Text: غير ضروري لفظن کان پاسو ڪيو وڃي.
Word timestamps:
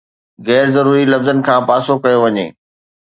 غير 0.47 0.65
ضروري 0.75 1.03
لفظن 1.11 1.37
کان 1.49 1.61
پاسو 1.69 1.93
ڪيو 2.03 2.19
وڃي. 2.23 2.47